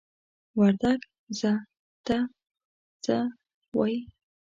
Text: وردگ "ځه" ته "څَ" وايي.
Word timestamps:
وردگ 0.59 0.99
"ځه" 1.39 1.53
ته 2.05 2.17
"څَ" 3.03 3.05
وايي. 3.75 3.99